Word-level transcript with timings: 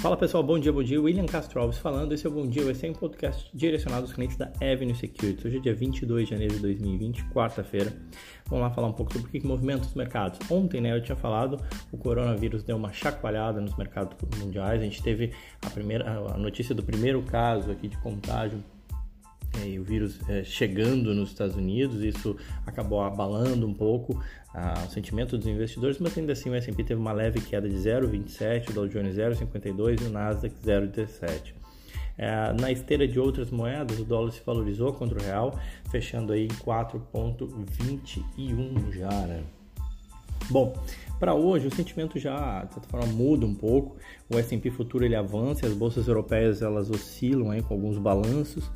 Fala 0.00 0.16
pessoal, 0.16 0.42
bom 0.42 0.58
dia, 0.58 0.72
bom 0.72 0.82
dia. 0.82 0.98
William 0.98 1.26
Castro 1.26 1.60
Alves 1.60 1.76
falando. 1.76 2.12
Esse 2.12 2.26
é 2.26 2.30
o 2.30 2.32
Bom 2.32 2.46
Dia, 2.46 2.62
esse 2.70 2.86
é 2.86 2.90
um 2.90 2.94
podcast 2.94 3.50
direcionado 3.54 4.04
aos 4.04 4.14
clientes 4.14 4.34
da 4.34 4.46
Avenue 4.56 4.94
Securities. 4.94 5.44
Hoje 5.44 5.58
é 5.58 5.60
dia 5.60 5.74
22 5.74 6.24
de 6.24 6.30
janeiro 6.30 6.54
de 6.54 6.60
2020, 6.60 7.26
quarta-feira. 7.26 7.92
Vamos 8.46 8.64
lá 8.64 8.70
falar 8.70 8.86
um 8.86 8.94
pouco 8.94 9.12
sobre 9.12 9.28
o 9.28 9.30
que 9.30 9.46
movimenta 9.46 9.82
os 9.82 9.92
mercados. 9.92 10.38
Ontem, 10.50 10.80
né, 10.80 10.96
eu 10.96 11.02
tinha 11.02 11.16
falado, 11.16 11.62
o 11.92 11.98
coronavírus 11.98 12.62
deu 12.62 12.78
uma 12.78 12.90
chacoalhada 12.94 13.60
nos 13.60 13.76
mercados 13.76 14.16
mundiais. 14.38 14.80
A 14.80 14.84
gente 14.84 15.02
teve 15.02 15.34
a 15.60 15.68
primeira 15.68 16.10
a 16.10 16.38
notícia 16.38 16.74
do 16.74 16.82
primeiro 16.82 17.20
caso 17.24 17.70
aqui 17.70 17.86
de 17.86 17.98
contágio 17.98 18.58
é, 19.58 19.78
o 19.78 19.82
vírus 19.82 20.20
é, 20.28 20.44
chegando 20.44 21.14
nos 21.14 21.30
Estados 21.30 21.56
Unidos, 21.56 22.02
isso 22.02 22.36
acabou 22.66 23.00
abalando 23.02 23.66
um 23.66 23.74
pouco 23.74 24.22
ah, 24.54 24.84
o 24.86 24.90
sentimento 24.90 25.38
dos 25.38 25.46
investidores, 25.46 25.98
mas 25.98 26.16
ainda 26.16 26.32
assim 26.32 26.48
o 26.50 26.54
S&P 26.54 26.84
teve 26.84 27.00
uma 27.00 27.12
leve 27.12 27.40
queda 27.40 27.68
de 27.68 27.76
0,27, 27.76 28.70
o 28.70 28.72
Dow 28.72 28.88
Jones 28.88 29.16
0,52 29.16 30.02
e 30.02 30.04
o 30.04 30.10
Nasdaq 30.10 30.54
0,17. 30.64 31.54
É, 32.18 32.52
na 32.60 32.70
esteira 32.70 33.08
de 33.08 33.18
outras 33.18 33.50
moedas, 33.50 33.98
o 33.98 34.04
dólar 34.04 34.30
se 34.32 34.42
valorizou 34.44 34.92
contra 34.92 35.18
o 35.18 35.22
real, 35.22 35.58
fechando 35.90 36.32
aí 36.32 36.44
em 36.44 36.48
4,21 36.48 38.92
já, 38.92 39.08
né? 39.08 39.42
Bom, 40.50 40.74
para 41.18 41.34
hoje 41.34 41.66
o 41.68 41.74
sentimento 41.74 42.18
já 42.18 42.64
de 42.64 42.74
certa 42.74 42.88
forma 42.88 43.06
muda 43.06 43.46
um 43.46 43.54
pouco. 43.54 43.96
O 44.28 44.36
S&P 44.36 44.70
futuro 44.70 45.04
ele 45.04 45.14
avança, 45.14 45.66
as 45.66 45.72
bolsas 45.72 46.08
europeias 46.08 46.60
elas 46.60 46.90
oscilam 46.90 47.50
aí 47.50 47.62
com 47.62 47.74
alguns 47.74 47.98
balanços 47.98 48.68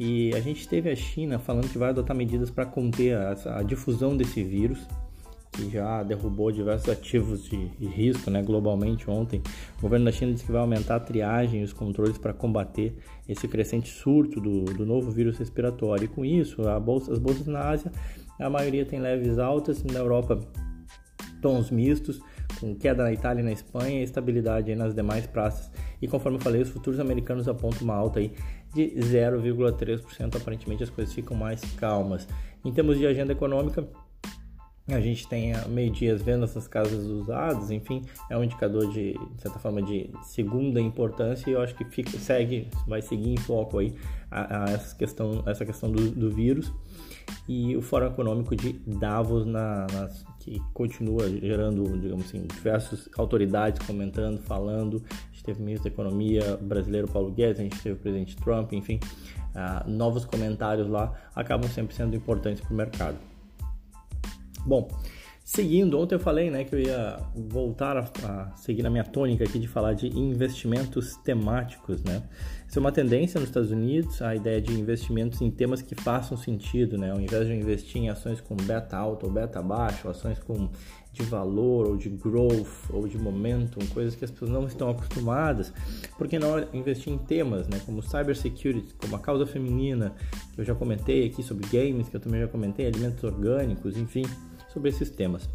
e 0.00 0.32
a 0.32 0.40
gente 0.40 0.68
teve 0.68 0.88
a 0.88 0.94
China 0.94 1.40
falando 1.40 1.68
que 1.68 1.76
vai 1.76 1.88
adotar 1.88 2.16
medidas 2.16 2.50
para 2.50 2.64
conter 2.64 3.16
a, 3.16 3.36
a, 3.56 3.62
difusão 3.64 4.16
desse 4.16 4.44
vírus 4.44 4.78
que 5.50 5.68
já 5.68 6.04
derrubou 6.04 6.52
diversos 6.52 6.88
ativos 6.88 7.42
de, 7.42 7.66
de 7.70 7.86
risco 7.86 8.30
né, 8.30 8.40
globalmente 8.40 9.10
ontem. 9.10 9.42
O 9.78 9.82
governo 9.82 10.04
da 10.04 10.12
China 10.12 10.32
disse 10.32 10.44
que 10.44 10.52
vai 10.52 10.60
aumentar 10.60 10.96
a 10.96 11.00
triagem 11.00 11.62
e 11.62 11.64
os 11.64 11.72
controles 11.72 12.16
para 12.16 12.32
combater 12.32 12.96
esse 13.28 13.48
crescente 13.48 13.88
surto 13.88 14.40
do, 14.40 14.66
do 14.66 14.86
novo 14.86 15.10
vírus 15.10 15.36
respiratório. 15.36 16.04
E 16.04 16.08
com 16.08 16.24
isso, 16.24 16.62
bolsa, 16.80 17.12
as 17.12 17.18
bolsas 17.18 17.48
na 17.48 17.68
Ásia, 17.68 17.90
a 18.38 18.48
maioria 18.48 18.86
tem 18.86 19.00
leves 19.00 19.36
altas, 19.36 19.82
na 19.82 19.98
Europa 19.98 20.38
tons 21.42 21.72
mistos, 21.72 22.20
com 22.58 22.74
queda 22.74 23.02
na 23.02 23.12
Itália 23.12 23.40
e 23.40 23.44
na 23.44 23.52
Espanha 23.52 24.00
e 24.00 24.02
estabilidade 24.02 24.74
nas 24.74 24.94
demais 24.94 25.26
praças. 25.26 25.70
E 26.00 26.08
conforme 26.08 26.38
eu 26.38 26.42
falei, 26.42 26.62
os 26.62 26.68
futuros 26.68 27.00
americanos 27.00 27.48
apontam 27.48 27.82
uma 27.82 27.94
alta 27.94 28.20
aí 28.20 28.32
de 28.74 28.90
0,3%. 28.96 30.36
Aparentemente 30.36 30.82
as 30.82 30.90
coisas 30.90 31.14
ficam 31.14 31.36
mais 31.36 31.60
calmas. 31.76 32.26
Em 32.64 32.72
termos 32.72 32.98
de 32.98 33.06
agenda 33.06 33.32
econômica, 33.32 33.86
a 34.94 35.00
gente 35.00 35.26
tem 35.28 35.52
meio-dia 35.68 36.14
as 36.14 36.22
vendas 36.22 36.54
das 36.54 36.66
casas 36.66 37.04
usadas, 37.04 37.70
enfim, 37.70 38.02
é 38.30 38.36
um 38.36 38.44
indicador 38.44 38.90
de, 38.92 39.12
de 39.12 39.42
certa 39.42 39.58
forma, 39.58 39.82
de 39.82 40.10
segunda 40.22 40.80
importância 40.80 41.50
e 41.50 41.52
eu 41.52 41.60
acho 41.60 41.74
que 41.74 41.84
fica, 41.84 42.16
segue, 42.18 42.68
vai 42.86 43.02
seguir 43.02 43.30
em 43.30 43.36
foco 43.36 43.78
aí 43.78 43.94
a, 44.30 44.64
a 44.64 44.70
essa 44.70 44.96
questão, 44.96 45.42
essa 45.46 45.64
questão 45.64 45.90
do, 45.90 46.10
do 46.10 46.30
vírus 46.30 46.72
e 47.48 47.76
o 47.76 47.82
Fórum 47.82 48.06
Econômico 48.06 48.54
de 48.56 48.72
Davos, 48.86 49.46
na, 49.46 49.86
que 50.38 50.60
continua 50.72 51.28
gerando, 51.28 51.98
digamos 51.98 52.26
assim, 52.26 52.46
diversas 52.46 53.08
autoridades 53.16 53.84
comentando, 53.86 54.40
falando. 54.40 55.02
A 55.10 55.32
gente 55.32 55.44
teve 55.44 55.60
o 55.60 55.64
ministro 55.64 55.90
da 55.90 55.94
Economia 55.94 56.56
brasileiro 56.56 57.08
Paulo 57.08 57.30
Guedes, 57.30 57.60
a 57.60 57.62
gente 57.62 57.80
teve 57.80 57.94
o 57.94 57.98
presidente 57.98 58.36
Trump, 58.36 58.72
enfim, 58.72 59.00
uh, 59.54 59.88
novos 59.88 60.24
comentários 60.24 60.88
lá 60.88 61.12
acabam 61.34 61.68
sempre 61.70 61.94
sendo 61.94 62.16
importantes 62.16 62.60
para 62.62 62.72
o 62.72 62.76
mercado. 62.76 63.27
Bom, 64.68 64.86
Seguindo, 65.50 65.98
ontem 65.98 66.14
eu 66.14 66.20
falei 66.20 66.50
né, 66.50 66.62
que 66.62 66.74
eu 66.74 66.78
ia 66.78 67.18
voltar 67.34 67.96
a, 67.96 68.04
a, 68.22 68.54
seguir 68.54 68.82
na 68.82 68.90
minha 68.90 69.02
tônica 69.02 69.42
aqui 69.44 69.58
de 69.58 69.66
falar 69.66 69.94
de 69.94 70.06
investimentos 70.08 71.16
temáticos. 71.24 72.04
Né? 72.04 72.22
Isso 72.68 72.78
é 72.78 72.80
uma 72.80 72.92
tendência 72.92 73.40
nos 73.40 73.48
Estados 73.48 73.70
Unidos, 73.70 74.20
a 74.20 74.36
ideia 74.36 74.60
de 74.60 74.78
investimentos 74.78 75.40
em 75.40 75.50
temas 75.50 75.80
que 75.80 75.94
façam 75.94 76.36
sentido, 76.36 76.98
né? 76.98 77.12
ao 77.12 77.18
invés 77.18 77.46
de 77.46 77.54
investir 77.54 77.96
em 77.96 78.10
ações 78.10 78.42
com 78.42 78.54
beta 78.54 78.98
alto 78.98 79.24
ou 79.24 79.32
beta 79.32 79.62
baixo, 79.62 80.06
ações 80.06 80.38
com 80.38 80.68
de 81.14 81.22
valor 81.22 81.86
ou 81.86 81.96
de 81.96 82.10
growth 82.10 82.90
ou 82.92 83.08
de 83.08 83.16
momentum, 83.16 83.80
coisas 83.94 84.14
que 84.14 84.26
as 84.26 84.30
pessoas 84.30 84.50
não 84.50 84.66
estão 84.66 84.90
acostumadas, 84.90 85.72
por 86.18 86.28
que 86.28 86.38
não 86.38 86.58
investir 86.74 87.10
em 87.10 87.16
temas 87.16 87.66
né, 87.68 87.80
como 87.86 88.02
cybersecurity, 88.02 88.92
como 88.98 89.16
a 89.16 89.18
causa 89.18 89.46
feminina, 89.46 90.14
que 90.54 90.60
eu 90.60 90.64
já 90.66 90.74
comentei 90.74 91.24
aqui 91.24 91.42
sobre 91.42 91.66
games, 91.68 92.10
que 92.10 92.16
eu 92.16 92.20
também 92.20 92.42
já 92.42 92.48
comentei, 92.48 92.86
alimentos 92.86 93.24
orgânicos, 93.24 93.96
enfim 93.96 94.24
sobre 94.72 94.90
esses 94.90 95.10
temas. 95.10 95.48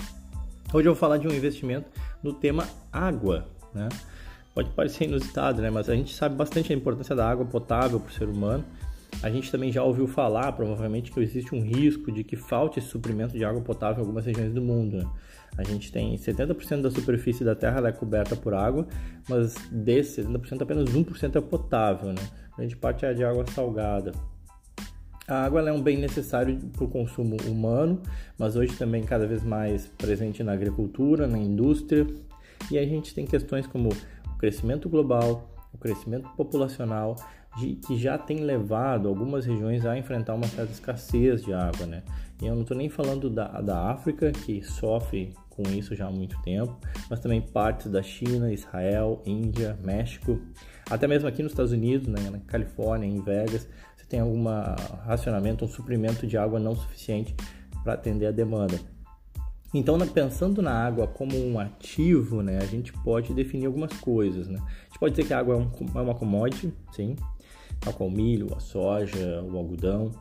Hoje 0.73 0.87
eu 0.87 0.93
vou 0.93 0.99
falar 0.99 1.17
de 1.17 1.27
um 1.27 1.31
investimento 1.31 1.87
no 2.21 2.33
tema 2.33 2.67
água, 2.91 3.47
né? 3.73 3.89
Pode 4.53 4.69
parecer 4.71 5.05
inusitado, 5.05 5.61
né? 5.61 5.69
Mas 5.69 5.89
a 5.89 5.95
gente 5.95 6.13
sabe 6.13 6.35
bastante 6.35 6.71
a 6.71 6.75
importância 6.75 7.15
da 7.15 7.27
água 7.27 7.45
potável 7.45 7.99
para 7.99 8.09
o 8.09 8.13
ser 8.13 8.27
humano. 8.27 8.63
A 9.21 9.29
gente 9.29 9.51
também 9.51 9.71
já 9.71 9.83
ouviu 9.83 10.07
falar, 10.07 10.51
provavelmente, 10.51 11.11
que 11.11 11.19
existe 11.19 11.53
um 11.53 11.61
risco 11.61 12.11
de 12.11 12.23
que 12.23 12.35
falte 12.35 12.79
esse 12.79 12.87
suprimento 12.87 13.37
de 13.37 13.45
água 13.45 13.61
potável 13.61 13.97
em 13.97 14.01
algumas 14.01 14.25
regiões 14.25 14.53
do 14.53 14.61
mundo. 14.61 14.97
Né? 14.97 15.09
A 15.57 15.63
gente 15.63 15.91
tem 15.91 16.15
70% 16.15 16.81
da 16.81 16.91
superfície 16.91 17.43
da 17.43 17.55
Terra 17.55 17.87
é 17.87 17.91
coberta 17.91 18.35
por 18.35 18.53
água, 18.53 18.87
mas 19.29 19.55
desse 19.71 20.23
70% 20.23 20.61
apenas 20.61 20.89
1% 20.89 21.35
é 21.35 21.41
potável. 21.41 22.09
Né? 22.09 22.21
A 22.53 22.57
grande 22.57 22.75
parte 22.75 23.05
é 23.05 23.13
de 23.13 23.23
água 23.23 23.45
salgada. 23.47 24.11
A 25.27 25.45
água 25.45 25.67
é 25.67 25.71
um 25.71 25.81
bem 25.81 25.97
necessário 25.97 26.57
para 26.73 26.83
o 26.83 26.87
consumo 26.87 27.37
humano, 27.47 28.01
mas 28.37 28.55
hoje 28.55 28.75
também 28.75 29.03
cada 29.03 29.25
vez 29.25 29.43
mais 29.43 29.87
presente 29.87 30.43
na 30.43 30.51
agricultura, 30.51 31.25
na 31.27 31.37
indústria. 31.37 32.05
E 32.69 32.77
a 32.77 32.85
gente 32.85 33.13
tem 33.13 33.25
questões 33.25 33.65
como 33.65 33.89
o 33.89 34.37
crescimento 34.37 34.89
global, 34.89 35.49
o 35.73 35.77
crescimento 35.77 36.27
populacional, 36.35 37.15
de, 37.57 37.75
que 37.75 37.97
já 37.97 38.17
tem 38.17 38.39
levado 38.39 39.07
algumas 39.07 39.45
regiões 39.45 39.85
a 39.85 39.97
enfrentar 39.97 40.33
uma 40.33 40.47
certa 40.47 40.71
escassez 40.71 41.43
de 41.43 41.53
água, 41.53 41.85
né? 41.85 42.03
E 42.43 42.47
eu 42.47 42.55
não 42.55 42.63
estou 42.63 42.75
nem 42.75 42.89
falando 42.89 43.29
da, 43.29 43.61
da 43.61 43.91
África, 43.91 44.29
que 44.33 44.61
sofre 44.61 45.33
com 45.49 45.63
isso 45.69 45.95
já 45.95 46.07
há 46.07 46.11
muito 46.11 46.37
tempo, 46.41 46.77
mas 47.09 47.21
também 47.21 47.39
partes 47.39 47.89
da 47.89 48.03
China, 48.03 48.51
Israel, 48.51 49.21
Índia, 49.25 49.79
México, 49.81 50.41
até 50.89 51.07
mesmo 51.07 51.25
aqui 51.29 51.41
nos 51.41 51.53
Estados 51.53 51.71
Unidos, 51.71 52.07
né, 52.09 52.29
na 52.29 52.39
Califórnia, 52.39 53.07
em 53.07 53.21
Vegas, 53.21 53.65
você 53.95 54.05
tem 54.05 54.19
algum 54.19 54.43
racionamento, 55.05 55.63
um 55.63 55.67
suprimento 55.69 56.27
de 56.27 56.37
água 56.37 56.59
não 56.59 56.75
suficiente 56.75 57.33
para 57.81 57.93
atender 57.93 58.25
a 58.25 58.31
demanda. 58.31 58.77
Então, 59.73 59.97
pensando 59.99 60.61
na 60.61 60.73
água 60.73 61.07
como 61.07 61.37
um 61.37 61.57
ativo, 61.57 62.41
né, 62.41 62.57
a 62.57 62.65
gente 62.65 62.91
pode 62.91 63.33
definir 63.33 63.67
algumas 63.67 63.93
coisas. 63.93 64.49
Né? 64.49 64.59
A 64.59 64.83
gente 64.83 64.99
pode 64.99 65.15
dizer 65.15 65.27
que 65.27 65.33
a 65.33 65.39
água 65.39 65.55
é, 65.55 65.57
um, 65.57 65.97
é 65.97 66.01
uma 66.01 66.13
commodity, 66.13 66.73
sim, 66.91 67.15
tal 67.79 67.93
qual 67.93 68.09
o 68.09 68.11
milho, 68.11 68.53
a 68.53 68.59
soja, 68.59 69.41
o 69.41 69.57
algodão. 69.57 70.11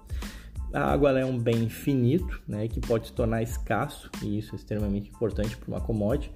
A 0.72 0.92
água 0.92 1.18
é 1.18 1.24
um 1.24 1.38
bem 1.38 1.68
finito, 1.68 2.40
né, 2.48 2.66
que 2.66 2.80
pode 2.80 3.08
se 3.08 3.12
tornar 3.12 3.42
escasso, 3.42 4.10
e 4.22 4.38
isso 4.38 4.54
é 4.54 4.56
extremamente 4.56 5.10
importante 5.10 5.56
para 5.56 5.68
uma 5.68 5.80
commodity. 5.80 6.32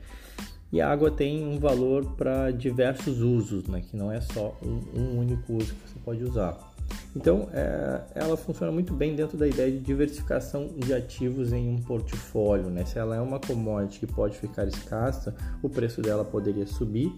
E 0.73 0.81
a 0.81 0.91
água 0.91 1.11
tem 1.11 1.47
um 1.47 1.59
valor 1.59 2.05
para 2.17 2.51
diversos 2.51 3.21
usos, 3.21 3.67
né, 3.67 3.81
que 3.81 3.97
não 3.97 4.13
é 4.13 4.21
só 4.21 4.55
um, 4.63 5.01
um 5.01 5.19
único 5.19 5.55
uso 5.55 5.75
que 5.75 5.91
você 5.91 5.99
pode 6.05 6.25
usar. 6.25 6.77
Então, 7.15 7.49
é, 7.53 8.01
ela 8.15 8.37
funciona 8.37 8.71
muito 8.71 8.93
bem 8.93 9.17
dentro 9.17 9.39
da 9.39 9.49
ideia 9.49 9.73
de 9.73 9.79
diversificação 9.79 10.69
de 10.77 10.93
ativos 10.93 11.53
em 11.53 11.69
um 11.69 11.79
portfólio. 11.79 12.67
Né? 12.67 12.85
Se 12.85 12.99
ela 12.99 13.17
é 13.17 13.21
uma 13.21 13.41
commodity 13.41 14.01
que 14.01 14.07
pode 14.07 14.37
ficar 14.37 14.69
escassa, 14.69 15.35
o 15.63 15.69
preço 15.69 16.03
dela 16.03 16.25
poderia 16.25 16.67
subir. 16.67 17.11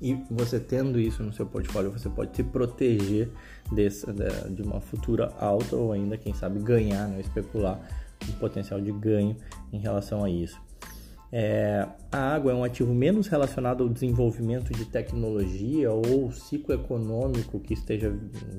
E 0.00 0.14
você 0.30 0.58
tendo 0.58 0.98
isso 0.98 1.22
no 1.22 1.32
seu 1.32 1.46
portfólio, 1.46 1.90
você 1.90 2.08
pode 2.08 2.34
se 2.34 2.42
proteger 2.42 3.28
desse, 3.70 4.06
de 4.50 4.62
uma 4.62 4.80
futura 4.80 5.32
alta 5.38 5.76
ou 5.76 5.92
ainda, 5.92 6.16
quem 6.16 6.32
sabe, 6.32 6.58
ganhar, 6.60 7.06
né? 7.08 7.20
especular 7.20 7.80
um 8.28 8.32
potencial 8.32 8.80
de 8.80 8.92
ganho 8.92 9.36
em 9.72 9.78
relação 9.78 10.24
a 10.24 10.30
isso. 10.30 10.60
É, 11.32 11.86
a 12.10 12.34
água 12.34 12.50
é 12.50 12.54
um 12.54 12.64
ativo 12.64 12.92
menos 12.92 13.28
relacionado 13.28 13.84
ao 13.84 13.88
desenvolvimento 13.88 14.72
de 14.72 14.84
tecnologia 14.84 15.90
ou 15.92 16.32
ciclo 16.32 16.74
econômico 16.74 17.60
que 17.60 17.72
esteja 17.72 18.12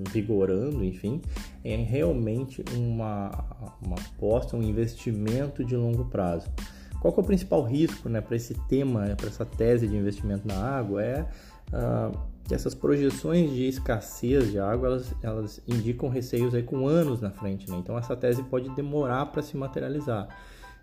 vigorando, 0.09 0.83
enfim, 0.83 1.21
é 1.65 1.75
realmente 1.75 2.63
uma, 2.73 3.29
uma 3.85 3.95
aposta, 3.95 4.55
um 4.55 4.63
investimento 4.63 5.65
de 5.65 5.75
longo 5.75 6.05
prazo. 6.05 6.49
Qual 7.01 7.11
é 7.17 7.19
o 7.19 7.23
principal 7.23 7.63
risco 7.63 8.07
né, 8.07 8.21
para 8.21 8.35
esse 8.35 8.53
tema, 8.69 9.15
para 9.17 9.27
essa 9.27 9.43
tese 9.43 9.87
de 9.87 9.97
investimento 9.97 10.47
na 10.47 10.55
água? 10.55 11.03
É 11.03 11.25
uh, 11.73 12.15
que 12.47 12.53
essas 12.53 12.75
projeções 12.75 13.49
de 13.49 13.67
escassez 13.67 14.51
de 14.51 14.59
água 14.59 14.87
elas, 14.87 15.15
elas 15.23 15.61
indicam 15.67 16.09
receios 16.09 16.53
aí 16.53 16.61
com 16.61 16.87
anos 16.87 17.19
na 17.19 17.31
frente. 17.31 17.69
Né? 17.69 17.77
Então, 17.77 17.97
essa 17.97 18.15
tese 18.15 18.43
pode 18.43 18.69
demorar 18.75 19.25
para 19.25 19.41
se 19.41 19.57
materializar. 19.57 20.27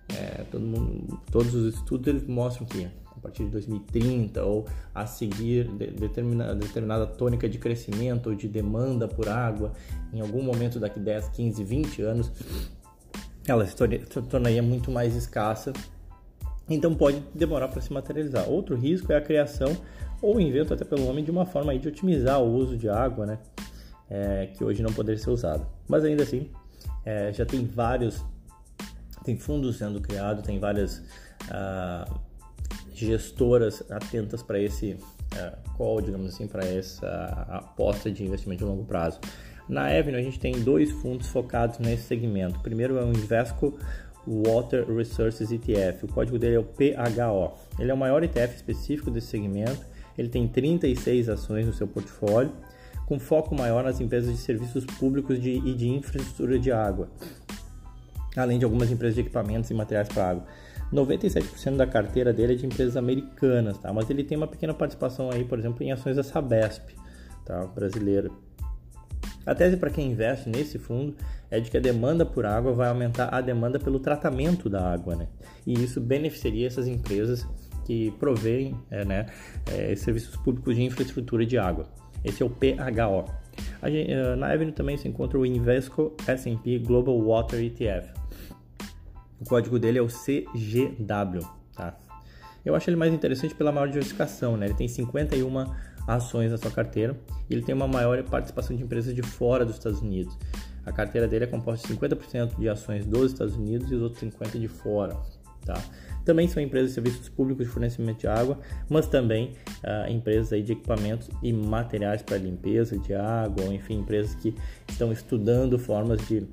É, 0.08 0.42
todo 0.50 0.62
mundo, 0.62 1.20
todos 1.30 1.54
os 1.54 1.74
estudos 1.74 2.08
eles 2.08 2.26
mostram 2.26 2.66
que 2.66 2.88
a 3.18 3.20
partir 3.20 3.44
de 3.44 3.50
2030 3.50 4.42
ou 4.42 4.66
a 4.94 5.06
seguir 5.06 5.68
de, 5.68 5.88
determinada, 5.88 6.54
determinada 6.54 7.06
tônica 7.06 7.48
de 7.48 7.58
crescimento 7.58 8.30
ou 8.30 8.34
de 8.34 8.48
demanda 8.48 9.06
por 9.06 9.28
água, 9.28 9.72
em 10.12 10.20
algum 10.20 10.42
momento 10.42 10.80
daqui 10.80 10.98
10, 10.98 11.28
15, 11.28 11.62
20 11.62 12.02
anos, 12.02 12.32
ela 13.46 13.66
se 13.66 13.76
tornaria 14.28 14.62
muito 14.62 14.90
mais 14.90 15.14
escassa. 15.14 15.72
Então 16.68 16.94
pode 16.94 17.22
demorar 17.34 17.68
para 17.68 17.80
se 17.80 17.92
materializar. 17.92 18.48
Outro 18.48 18.76
risco 18.76 19.12
é 19.12 19.16
a 19.16 19.20
criação 19.20 19.76
ou 20.20 20.40
invento 20.40 20.74
até 20.74 20.84
pelo 20.84 21.04
nome 21.04 21.22
de 21.22 21.30
uma 21.30 21.46
forma 21.46 21.72
aí 21.72 21.78
de 21.78 21.88
otimizar 21.88 22.40
o 22.42 22.54
uso 22.54 22.76
de 22.76 22.88
água, 22.88 23.26
né? 23.26 23.38
É, 24.10 24.46
que 24.46 24.64
hoje 24.64 24.82
não 24.82 24.92
poderia 24.92 25.20
ser 25.20 25.30
usado. 25.30 25.66
Mas 25.86 26.04
ainda 26.04 26.22
assim, 26.22 26.50
é, 27.04 27.32
já 27.32 27.44
tem 27.44 27.64
vários, 27.64 28.24
tem 29.24 29.36
fundos 29.36 29.76
sendo 29.76 30.00
criados, 30.00 30.44
tem 30.44 30.58
várias 30.58 31.02
ah, 31.50 32.06
gestoras 32.92 33.82
atentas 33.90 34.42
para 34.42 34.60
esse 34.60 34.92
uh, 34.92 35.76
call, 35.76 36.00
digamos 36.00 36.34
assim, 36.34 36.46
para 36.46 36.64
essa 36.66 37.46
aposta 37.48 38.10
de 38.10 38.24
investimento 38.24 38.64
de 38.64 38.70
longo 38.70 38.84
prazo. 38.84 39.20
Na 39.68 39.86
Avenue 39.86 40.18
a 40.18 40.22
gente 40.22 40.40
tem 40.40 40.60
dois 40.60 40.90
fundos 40.90 41.28
focados 41.28 41.78
nesse 41.78 42.04
segmento. 42.04 42.58
O 42.58 42.62
primeiro 42.62 42.98
é 42.98 43.04
o 43.04 43.10
Invesco 43.10 43.78
Water 44.28 44.86
Resources 44.86 45.50
ETF. 45.50 46.04
O 46.04 46.08
código 46.08 46.38
dele 46.38 46.56
é 46.56 46.58
o 46.58 46.64
PHO. 46.64 47.56
Ele 47.78 47.90
é 47.90 47.94
o 47.94 47.96
maior 47.96 48.22
ETF 48.22 48.54
específico 48.54 49.10
desse 49.10 49.28
segmento. 49.28 49.86
Ele 50.16 50.28
tem 50.28 50.46
36 50.46 51.28
ações 51.28 51.66
no 51.66 51.72
seu 51.72 51.86
portfólio, 51.86 52.52
com 53.06 53.18
foco 53.18 53.54
maior 53.54 53.84
nas 53.84 54.00
empresas 54.00 54.32
de 54.32 54.38
serviços 54.38 54.84
públicos 54.84 55.40
de, 55.40 55.52
e 55.52 55.74
de 55.74 55.88
infraestrutura 55.88 56.58
de 56.58 56.70
água, 56.70 57.08
além 58.36 58.58
de 58.58 58.64
algumas 58.64 58.90
empresas 58.90 59.14
de 59.14 59.22
equipamentos 59.22 59.70
e 59.70 59.74
materiais 59.74 60.08
para 60.08 60.30
água. 60.30 60.44
97% 60.92 61.76
da 61.76 61.86
carteira 61.86 62.32
dele 62.32 62.54
é 62.54 62.56
de 62.56 62.66
empresas 62.66 62.96
americanas, 62.96 63.78
tá? 63.78 63.92
Mas 63.92 64.08
ele 64.10 64.24
tem 64.24 64.36
uma 64.36 64.46
pequena 64.46 64.74
participação 64.74 65.30
aí, 65.30 65.44
por 65.44 65.58
exemplo, 65.58 65.82
em 65.82 65.92
ações 65.92 66.16
da 66.16 66.22
Sabesp, 66.22 66.94
tá? 67.44 67.64
Brasileira. 67.66 68.30
A 69.46 69.54
tese 69.54 69.76
para 69.76 69.90
quem 69.90 70.10
investe 70.12 70.48
nesse 70.48 70.78
fundo 70.78 71.14
é 71.50 71.58
de 71.58 71.70
que 71.70 71.76
a 71.76 71.80
demanda 71.80 72.26
por 72.26 72.44
água 72.44 72.72
vai 72.72 72.88
aumentar 72.88 73.34
a 73.34 73.40
demanda 73.40 73.78
pelo 73.78 73.98
tratamento 73.98 74.68
da 74.68 74.92
água, 74.92 75.16
né? 75.16 75.28
E 75.66 75.72
isso 75.72 76.00
beneficiaria 76.00 76.66
essas 76.66 76.86
empresas 76.86 77.46
que 77.84 78.10
provêem 78.18 78.76
é, 78.90 79.04
né, 79.04 79.26
é, 79.72 79.96
serviços 79.96 80.36
públicos 80.36 80.76
de 80.76 80.82
infraestrutura 80.82 81.46
de 81.46 81.56
água. 81.56 81.86
Esse 82.22 82.42
é 82.42 82.46
o 82.46 82.50
PHO. 82.50 83.24
Gente, 83.84 84.12
eh, 84.12 84.36
na 84.36 84.52
Avenue 84.52 84.72
também 84.72 84.96
se 84.96 85.08
encontra 85.08 85.38
o 85.38 85.46
Invesco 85.46 86.14
S&P 86.26 86.78
Global 86.80 87.18
Water 87.20 87.60
ETF. 87.60 88.12
O 89.40 89.44
código 89.44 89.78
dele 89.78 89.98
é 89.98 90.02
o 90.02 90.08
CGW, 90.08 91.46
tá? 91.74 91.96
Eu 92.64 92.74
acho 92.74 92.90
ele 92.90 92.96
mais 92.96 93.14
interessante 93.14 93.54
pela 93.54 93.70
maior 93.70 93.86
diversificação, 93.86 94.56
né? 94.56 94.66
Ele 94.66 94.74
tem 94.74 94.88
51 94.88 95.66
ações 96.08 96.50
na 96.50 96.56
sua 96.56 96.70
carteira 96.70 97.14
e 97.48 97.54
ele 97.54 97.62
tem 97.62 97.74
uma 97.74 97.86
maior 97.86 98.20
participação 98.24 98.74
de 98.74 98.82
empresas 98.82 99.14
de 99.14 99.22
fora 99.22 99.64
dos 99.64 99.74
Estados 99.74 100.00
Unidos. 100.00 100.36
A 100.86 100.90
carteira 100.90 101.28
dele 101.28 101.44
é 101.44 101.46
composta 101.46 101.86
de 101.86 101.94
50% 101.94 102.58
de 102.58 102.68
ações 102.68 103.04
dos 103.04 103.32
Estados 103.32 103.54
Unidos 103.54 103.90
e 103.92 103.94
os 103.94 104.02
outros 104.02 104.22
50% 104.22 104.58
de 104.58 104.68
fora, 104.68 105.14
tá? 105.66 105.78
Também 106.24 106.48
são 106.48 106.62
empresas 106.62 106.90
de 106.90 106.94
serviços 106.94 107.28
públicos 107.28 107.66
de 107.66 107.72
fornecimento 107.72 108.20
de 108.20 108.26
água, 108.26 108.58
mas 108.88 109.06
também 109.06 109.52
uh, 109.84 110.10
empresas 110.10 110.52
aí 110.52 110.62
de 110.62 110.72
equipamentos 110.72 111.30
e 111.42 111.52
materiais 111.52 112.22
para 112.22 112.38
limpeza 112.38 112.98
de 112.98 113.14
água, 113.14 113.64
enfim, 113.66 113.98
empresas 113.98 114.34
que 114.34 114.54
estão 114.88 115.12
estudando 115.12 115.78
formas 115.78 116.26
de 116.26 116.46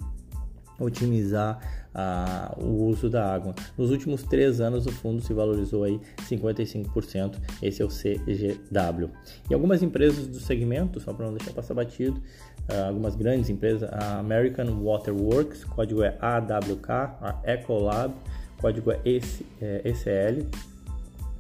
otimizar 0.80 1.85
a, 1.96 2.54
o 2.58 2.88
uso 2.88 3.10
da 3.10 3.34
água. 3.34 3.56
Nos 3.78 3.90
últimos 3.90 4.22
três 4.24 4.60
anos, 4.60 4.86
o 4.86 4.92
fundo 4.92 5.22
se 5.22 5.34
valorizou 5.34 5.86
aí 5.86 6.00
55%. 6.30 7.38
Esse 7.62 7.82
é 7.82 7.86
o 7.86 7.88
CGW. 7.88 9.10
E 9.50 9.54
algumas 9.54 9.82
empresas 9.82 10.28
do 10.28 10.40
segmento, 10.40 11.00
só 11.00 11.14
para 11.14 11.26
não 11.26 11.34
deixar 11.34 11.54
passar 11.54 11.74
batido, 11.74 12.22
uh, 12.70 12.88
algumas 12.88 13.16
grandes 13.16 13.50
empresas, 13.50 13.90
a 13.92 14.20
American 14.20 14.66
Water 14.84 15.16
Works, 15.16 15.64
código 15.64 16.04
é 16.04 16.18
AWK, 16.20 16.90
a 16.90 17.40
Ecolab, 17.46 18.14
código 18.60 18.92
é 18.92 19.00
ECL, 19.06 20.46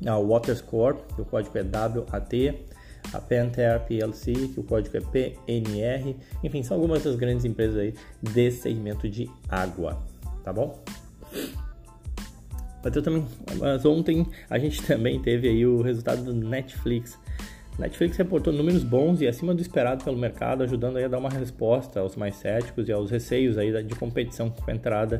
a 0.06 0.18
Waterscore, 0.18 0.98
o 1.18 1.26
código 1.26 1.58
é 1.58 1.64
WAT, 1.64 2.66
a 3.14 3.20
Panther 3.20 3.80
PLC, 3.82 4.34
que 4.34 4.60
o 4.60 4.64
código 4.64 4.98
é 4.98 5.02
PNR, 5.02 6.16
enfim, 6.44 6.64
são 6.64 6.78
algumas 6.78 7.04
das 7.04 7.16
grandes 7.16 7.46
empresas 7.46 7.78
aí 7.78 7.94
desse 8.22 8.64
segmento 8.64 9.08
de 9.08 9.30
água 9.48 10.15
tá 10.46 10.54
bom? 10.54 10.80
Mas, 12.84 12.94
também, 13.04 13.26
mas 13.58 13.84
ontem 13.84 14.28
a 14.48 14.60
gente 14.60 14.82
também 14.86 15.20
teve 15.20 15.50
aí 15.50 15.66
o 15.66 15.82
resultado 15.82 16.24
do 16.24 16.34
Netflix. 16.34 17.20
Netflix 17.80 18.16
reportou 18.16 18.54
números 18.54 18.84
bons 18.84 19.20
e 19.20 19.28
acima 19.28 19.54
do 19.54 19.62
esperado 19.62 20.04
pelo 20.04 20.18
mercado, 20.18 20.64
ajudando 20.64 20.98
aí 20.98 21.04
a 21.04 21.08
dar 21.08 21.18
uma 21.18 21.30
resposta 21.30 22.00
aos 22.00 22.16
mais 22.16 22.36
céticos 22.36 22.88
e 22.88 22.92
aos 22.92 23.10
receios 23.10 23.58
aí 23.58 23.84
de 23.84 23.96
competição 23.96 24.50
com 24.50 24.70
a 24.70 24.74
entrada 24.74 25.20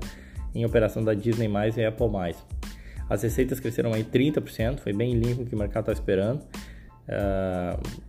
em 0.54 0.64
operação 0.64 1.04
da 1.04 1.14
Disney+, 1.14 1.50
e 1.76 1.84
Apple+. 1.84 2.36
As 3.10 3.24
receitas 3.24 3.60
cresceram 3.60 3.94
aí 3.94 4.04
30%, 4.04 4.80
foi 4.80 4.94
bem 4.94 5.16
limpo 5.16 5.44
que 5.44 5.54
o 5.54 5.58
mercado 5.58 5.92
estava 5.92 6.00
esperando. 6.00 6.42
Uh, 7.10 8.06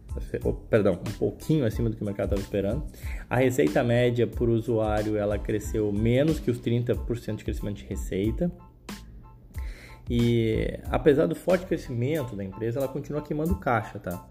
perdão, 0.71 0.95
um 0.95 1.19
pouquinho 1.19 1.65
acima 1.65 1.91
do 1.91 1.97
que 1.97 2.03
o 2.03 2.05
mercado 2.05 2.27
estava 2.27 2.41
esperando. 2.41 2.85
A 3.29 3.37
receita 3.37 3.83
média 3.83 4.27
por 4.27 4.49
usuário 4.49 5.17
ela 5.17 5.39
cresceu 5.39 5.93
menos 5.93 6.39
que 6.39 6.51
os 6.51 6.61
30% 6.61 7.37
de 7.37 7.45
crescimento 7.45 7.77
de 7.77 7.85
receita. 7.85 8.51
E 10.09 10.79
apesar 10.85 11.27
do 11.27 11.35
forte 11.35 11.67
crescimento 11.67 12.37
da 12.37 12.45
empresa, 12.45 12.79
ela 12.79 12.89
continua 12.89 13.23
queimando 13.23 13.57
caixa, 13.57 13.99
tá? 13.99 14.29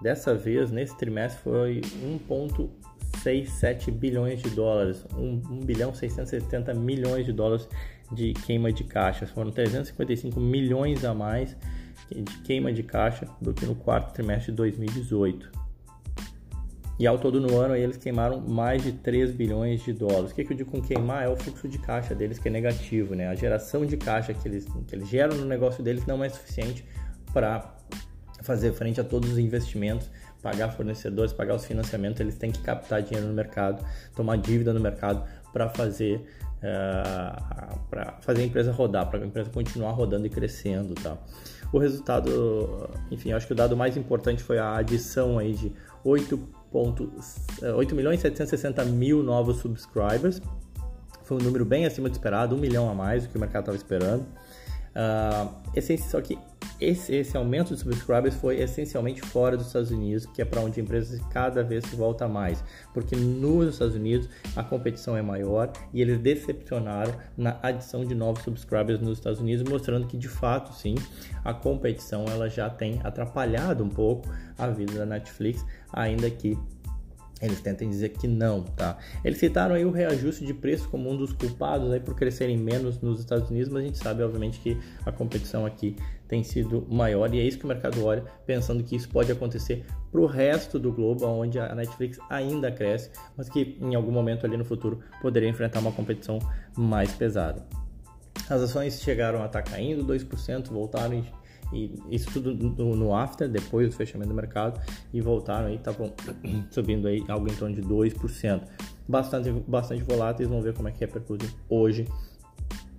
Dessa 0.00 0.32
vez, 0.34 0.70
nesse 0.70 0.96
trimestre, 0.96 1.42
foi 1.42 1.80
1,67 2.28 3.90
bilhões 3.90 4.40
de 4.40 4.50
dólares, 4.50 5.04
1, 5.16 5.42
1 5.50 5.60
bilhão 5.60 5.92
670 5.92 6.72
milhões 6.74 7.26
de 7.26 7.32
dólares 7.32 7.68
de 8.12 8.32
queima 8.32 8.72
de 8.72 8.84
caixa. 8.84 9.26
Foram 9.26 9.50
355 9.50 10.38
milhões 10.38 11.04
a 11.04 11.12
mais 11.12 11.56
de 12.10 12.38
queima 12.38 12.72
de 12.72 12.82
caixa 12.82 13.26
do 13.40 13.52
que 13.52 13.66
no 13.66 13.74
quarto 13.74 14.12
trimestre 14.12 14.52
de 14.52 14.56
2018. 14.56 15.58
E 16.98 17.06
ao 17.06 17.16
todo 17.16 17.40
no 17.40 17.56
ano 17.56 17.76
eles 17.76 17.96
queimaram 17.96 18.40
mais 18.40 18.82
de 18.82 18.92
3 18.92 19.30
bilhões 19.30 19.84
de 19.84 19.92
dólares. 19.92 20.32
O 20.32 20.34
que, 20.34 20.42
eu 20.42 20.56
digo 20.56 20.70
com 20.70 20.82
queimar? 20.82 21.24
É 21.24 21.28
o 21.28 21.36
fluxo 21.36 21.68
de 21.68 21.78
caixa 21.78 22.14
deles 22.14 22.38
que 22.38 22.48
é 22.48 22.50
negativo, 22.50 23.14
né? 23.14 23.28
A 23.28 23.34
geração 23.36 23.86
de 23.86 23.96
caixa 23.96 24.34
que 24.34 24.48
eles, 24.48 24.66
que 24.86 24.96
eles 24.96 25.08
geram 25.08 25.36
no 25.36 25.44
negócio 25.44 25.82
deles 25.82 26.04
não 26.06 26.24
é 26.24 26.28
suficiente 26.28 26.84
para 27.32 27.72
fazer 28.42 28.72
frente 28.72 29.00
a 29.00 29.04
todos 29.04 29.30
os 29.30 29.38
investimentos, 29.38 30.10
pagar 30.42 30.70
fornecedores, 30.70 31.32
pagar 31.32 31.54
os 31.54 31.64
financiamentos, 31.64 32.20
eles 32.20 32.36
têm 32.36 32.50
que 32.50 32.60
captar 32.60 33.02
dinheiro 33.02 33.28
no 33.28 33.34
mercado, 33.34 33.84
tomar 34.16 34.36
dívida 34.36 34.72
no 34.72 34.80
mercado 34.80 35.24
para 35.52 35.68
fazer 35.68 36.24
eh, 36.62 37.67
para 37.90 38.18
fazer 38.20 38.42
a 38.42 38.44
empresa 38.44 38.72
rodar, 38.72 39.08
para 39.08 39.20
a 39.20 39.26
empresa 39.26 39.50
continuar 39.50 39.92
rodando 39.92 40.26
e 40.26 40.30
crescendo, 40.30 40.94
tá? 40.94 41.16
O 41.72 41.78
resultado, 41.78 42.88
enfim, 43.10 43.32
acho 43.32 43.46
que 43.46 43.52
o 43.52 43.56
dado 43.56 43.76
mais 43.76 43.96
importante 43.96 44.42
foi 44.42 44.58
a 44.58 44.76
adição 44.76 45.38
aí 45.38 45.52
de 45.52 45.72
8, 46.04 46.48
8 47.76 47.94
milhões 47.94 48.20
e 48.20 48.22
760 48.22 48.84
mil 48.86 49.22
novos 49.22 49.58
subscribers. 49.58 50.40
Foi 51.24 51.36
um 51.36 51.40
número 51.40 51.64
bem 51.64 51.84
acima 51.84 52.08
do 52.08 52.12
esperado, 52.12 52.54
um 52.54 52.58
milhão 52.58 52.88
a 52.88 52.94
mais 52.94 53.24
do 53.24 53.28
que 53.28 53.36
o 53.36 53.40
mercado 53.40 53.62
estava 53.62 53.76
esperando. 53.76 54.26
Uh, 54.94 55.98
só 56.08 56.20
que 56.20 56.38
esse, 56.80 57.14
esse, 57.14 57.36
aumento 57.36 57.74
de 57.74 57.80
subscribers 57.80 58.34
foi 58.34 58.60
essencialmente 58.60 59.20
fora 59.20 59.56
dos 59.56 59.66
Estados 59.66 59.90
Unidos, 59.90 60.26
que 60.26 60.40
é 60.40 60.44
para 60.44 60.60
onde 60.60 60.80
a 60.80 60.82
empresa 60.82 61.20
cada 61.30 61.62
vez 61.62 61.84
se 61.84 61.96
volta 61.96 62.28
mais, 62.28 62.62
porque 62.94 63.16
nos 63.16 63.74
Estados 63.74 63.94
Unidos 63.94 64.28
a 64.54 64.62
competição 64.62 65.16
é 65.16 65.22
maior 65.22 65.72
e 65.92 66.00
eles 66.00 66.18
decepcionaram 66.18 67.14
na 67.36 67.58
adição 67.62 68.04
de 68.04 68.14
novos 68.14 68.42
subscribers 68.42 69.00
nos 69.00 69.18
Estados 69.18 69.40
Unidos, 69.40 69.68
mostrando 69.68 70.06
que 70.06 70.16
de 70.16 70.28
fato 70.28 70.72
sim 70.72 70.94
a 71.44 71.52
competição 71.52 72.24
ela 72.26 72.48
já 72.48 72.70
tem 72.70 73.00
atrapalhado 73.02 73.82
um 73.82 73.88
pouco 73.88 74.28
a 74.56 74.68
vida 74.68 74.94
da 74.94 75.06
Netflix, 75.06 75.64
ainda 75.92 76.30
que 76.30 76.56
eles 77.40 77.60
tentem 77.60 77.88
dizer 77.88 78.10
que 78.10 78.26
não, 78.26 78.62
tá? 78.62 78.98
Eles 79.24 79.38
citaram 79.38 79.74
aí 79.74 79.84
o 79.84 79.90
reajuste 79.90 80.44
de 80.44 80.52
preço 80.52 80.88
como 80.88 81.10
um 81.10 81.16
dos 81.16 81.32
culpados 81.32 81.92
aí 81.92 82.00
por 82.00 82.14
crescerem 82.14 82.56
menos 82.56 83.00
nos 83.00 83.20
Estados 83.20 83.48
Unidos, 83.50 83.68
mas 83.68 83.82
a 83.82 83.86
gente 83.86 83.98
sabe, 83.98 84.22
obviamente, 84.22 84.58
que 84.60 84.76
a 85.04 85.12
competição 85.12 85.64
aqui 85.64 85.96
tem 86.26 86.44
sido 86.44 86.86
maior 86.90 87.32
e 87.32 87.40
é 87.40 87.42
isso 87.42 87.58
que 87.58 87.64
o 87.64 87.68
mercado 87.68 88.04
olha, 88.04 88.22
pensando 88.44 88.84
que 88.84 88.94
isso 88.94 89.08
pode 89.08 89.32
acontecer 89.32 89.84
para 90.10 90.20
o 90.20 90.26
resto 90.26 90.78
do 90.78 90.92
globo, 90.92 91.26
onde 91.26 91.58
a 91.58 91.74
Netflix 91.74 92.18
ainda 92.28 92.70
cresce, 92.70 93.10
mas 93.36 93.48
que 93.48 93.78
em 93.80 93.94
algum 93.94 94.12
momento 94.12 94.44
ali 94.44 94.56
no 94.56 94.64
futuro 94.64 95.00
poderia 95.22 95.48
enfrentar 95.48 95.80
uma 95.80 95.92
competição 95.92 96.38
mais 96.76 97.12
pesada. 97.12 97.66
As 98.48 98.62
ações 98.62 99.00
chegaram 99.00 99.42
a 99.42 99.46
estar 99.46 99.62
tá 99.62 99.70
caindo 99.70 100.04
2%, 100.04 100.68
voltaram 100.68 101.14
e 101.14 101.24
isso 102.10 102.30
tudo 102.32 102.54
no, 102.54 102.96
no, 102.96 103.14
after, 103.14 103.48
depois 103.48 103.88
do 103.88 103.94
fechamento 103.94 104.28
do 104.28 104.34
mercado, 104.34 104.80
e 105.12 105.20
voltaram 105.20 105.66
aí, 105.66 105.76
estavam 105.76 106.12
subindo 106.70 107.06
aí 107.08 107.24
algo 107.28 107.50
em 107.50 107.54
torno 107.54 107.74
de 107.74 107.82
2%. 107.82 108.62
Bastante, 109.06 109.50
bastante 109.66 110.02
voláteis, 110.02 110.48
vamos 110.48 110.64
ver 110.64 110.74
como 110.74 110.88
é 110.88 110.92
que 110.92 111.00
repercute 111.00 111.48
hoje 111.68 112.06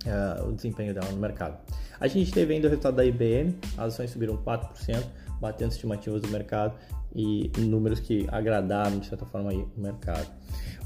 uh, 0.05 0.47
o 0.47 0.53
desempenho 0.53 0.93
dela 0.93 1.11
no 1.11 1.17
mercado. 1.17 1.57
A 1.99 2.07
gente 2.07 2.31
teve 2.31 2.53
ainda 2.53 2.67
o 2.67 2.69
resultado 2.69 2.95
da 2.95 3.05
IBM, 3.05 3.55
as 3.77 3.93
ações 3.93 4.09
subiram 4.11 4.37
4%, 4.37 5.03
batendo 5.39 5.71
estimativas 5.71 6.21
do 6.21 6.27
mercado 6.29 6.73
e 7.15 7.51
números 7.57 7.99
que 7.99 8.27
agradaram 8.31 8.99
de 8.99 9.07
certa 9.07 9.25
forma 9.25 9.51
aí 9.51 9.57
o 9.57 9.81
mercado. 9.81 10.27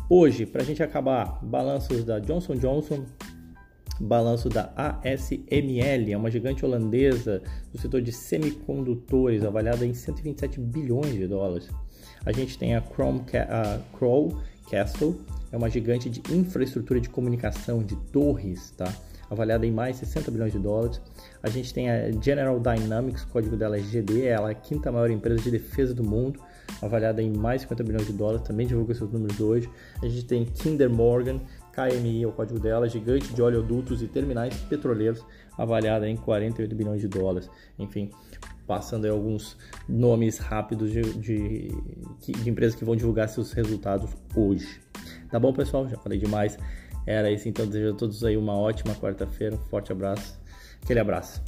Hoje, 0.10 0.46
para 0.46 0.62
a 0.62 0.66
gente 0.66 0.84
acabar, 0.84 1.40
balanços 1.42 2.04
da 2.04 2.20
Johnson 2.20 2.56
Johnson, 2.56 3.06
balanço 4.00 4.50
da 4.50 4.72
ASML, 4.76 6.12
é 6.12 6.18
uma 6.18 6.32
gigante 6.32 6.66
holandesa 6.66 7.42
do 7.72 7.80
setor 7.80 8.02
de 8.02 8.12
semicondutores, 8.12 9.44
avaliada 9.44 9.86
em 9.86 9.94
127 9.94 10.60
bilhões 10.60 11.14
de 11.14 11.28
dólares. 11.28 11.70
A 12.26 12.32
gente 12.32 12.58
tem 12.58 12.76
a, 12.76 12.82
Chrome, 12.82 13.22
a 13.50 13.80
Crow 13.98 14.42
Castle, 14.70 15.20
é 15.52 15.58
uma 15.58 15.70
gigante 15.70 16.10
de 16.10 16.22
infraestrutura 16.34 17.00
de 17.00 17.10
comunicação, 17.10 17.84
de 17.84 17.96
torres, 18.12 18.72
tá? 18.72 18.92
avaliada 19.30 19.66
em 19.66 19.72
mais 19.72 19.98
60 19.98 20.32
bilhões 20.32 20.52
de 20.52 20.60
dólares. 20.60 21.02
A 21.42 21.50
gente 21.50 21.74
tem 21.74 21.90
a 21.90 22.12
General 22.12 22.60
Dynamics, 22.60 23.24
o 23.24 23.28
código 23.28 23.58
dela 23.58 23.78
é 23.78 23.82
GD, 23.82 24.26
ela 24.26 24.50
é 24.50 24.52
a 24.52 24.56
quinta 24.56 24.92
maior 24.92 25.10
empresa 25.10 25.42
de 25.42 25.52
defesa 25.52 25.94
do 25.94 26.04
mundo, 26.04 26.40
avaliada 26.82 27.22
em 27.22 27.32
mais 27.32 27.64
50 27.64 27.84
bilhões 27.84 28.08
de 28.08 28.14
dólares, 28.14 28.42
também 28.44 28.66
divulga 28.66 28.94
seus 28.94 29.12
números 29.12 29.40
hoje. 29.40 29.70
A 30.02 30.08
gente 30.08 30.26
tem 30.26 30.46
Kinder 30.46 30.90
Morgan, 30.90 31.40
KMI 31.74 32.24
é 32.24 32.27
o 32.27 32.32
código 32.32 32.60
dela, 32.60 32.88
gigante 32.88 33.34
de 33.34 33.42
oleodutos 33.42 34.01
e 34.01 34.08
terminais 34.08 34.56
petroleiros, 34.70 35.25
avaliada 35.58 36.08
em 36.08 36.15
48 36.15 36.75
bilhões 36.75 37.01
de 37.01 37.08
dólares. 37.08 37.50
Enfim, 37.80 38.12
passando 38.68 39.06
aí 39.06 39.12
alguns 39.12 39.58
nomes 39.89 40.38
rápidos 40.38 40.92
de, 40.92 41.01
de, 41.13 41.68
de, 42.20 42.50
empresas 42.50 42.75
que 42.75 42.86
vão 42.86 42.96
divulgar 42.96 43.27
seus 43.27 43.51
resultados 43.53 44.12
hoje. 44.36 44.80
Tá 45.32 45.39
bom, 45.39 45.51
pessoal? 45.51 45.89
Já 45.89 45.98
falei 45.98 46.20
demais. 46.20 46.58
Era 47.06 47.32
isso, 47.32 47.50
então 47.50 47.65
desejo 47.65 47.94
a 47.94 47.98
todos 47.98 48.24
aí 48.24 48.38
uma 48.38 48.53
ótima 48.53 48.96
quarta-feira, 48.96 49.56
um 49.56 49.65
forte 49.65 49.92
abraço, 49.92 50.39
aquele 50.82 51.00
abraço. 51.00 51.42